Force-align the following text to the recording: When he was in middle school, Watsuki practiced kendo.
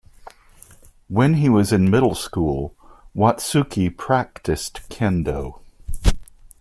When 1.09 1.35
he 1.35 1.47
was 1.47 1.71
in 1.71 1.91
middle 1.91 2.15
school, 2.15 2.73
Watsuki 3.15 3.95
practiced 3.95 4.81
kendo. 4.89 5.59